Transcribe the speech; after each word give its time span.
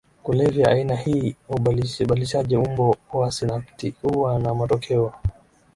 kulevya 0.23 0.67
Aina 0.69 0.95
hii 0.95 1.35
ya 1.49 1.55
ubadilishaji 2.05 2.55
umbo 2.57 2.97
wa 3.13 3.31
sinapti 3.31 3.93
huwa 4.01 4.39
na 4.39 4.53
matokeo 4.55 5.13